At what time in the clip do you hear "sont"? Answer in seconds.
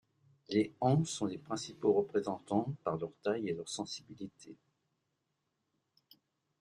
1.05-1.27